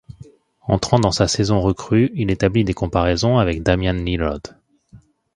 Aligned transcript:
Entrant 0.65 0.97
dans 0.97 1.11
sa 1.11 1.27
saison 1.27 1.61
recrue, 1.61 2.09
il 2.15 2.31
établit 2.31 2.63
des 2.63 2.73
comparaisons 2.73 3.37
avec 3.37 3.61
Damian 3.61 3.93
Lillard. 3.93 4.39